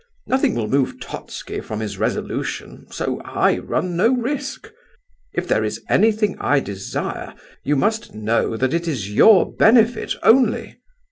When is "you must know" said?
7.63-8.57